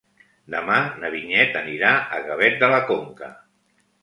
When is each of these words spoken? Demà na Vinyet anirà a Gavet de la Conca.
Demà 0.53 0.77
na 1.03 1.11
Vinyet 1.15 1.59
anirà 1.61 1.93
a 2.17 2.23
Gavet 2.31 2.59
de 2.65 2.71
la 2.75 2.81
Conca. 2.89 3.31